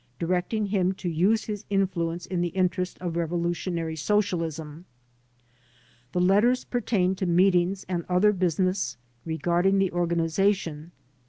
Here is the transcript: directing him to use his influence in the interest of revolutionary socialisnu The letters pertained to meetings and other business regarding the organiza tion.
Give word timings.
directing 0.17 0.65
him 0.65 0.93
to 0.93 1.07
use 1.07 1.43
his 1.43 1.63
influence 1.69 2.25
in 2.25 2.41
the 2.41 2.47
interest 2.57 2.97
of 2.99 3.15
revolutionary 3.15 3.93
socialisnu 3.95 4.83
The 6.11 6.19
letters 6.19 6.63
pertained 6.63 7.19
to 7.19 7.27
meetings 7.27 7.85
and 7.87 8.03
other 8.09 8.31
business 8.33 8.97
regarding 9.25 9.77
the 9.77 9.91
organiza 9.91 10.55
tion. 10.55 10.91